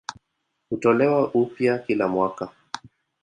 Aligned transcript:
Hutolewa 0.69 1.31
upya 1.33 1.79
kila 1.79 2.07
mwaka. 2.07 2.49